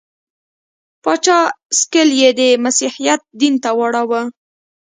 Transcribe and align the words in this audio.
پاچا 1.03 1.39
سکل 1.79 2.09
یې 2.21 2.29
د 2.39 2.41
مسیحیت 2.65 3.21
دین 3.39 3.53
ته 3.63 3.69
واړاوه. 3.77 4.21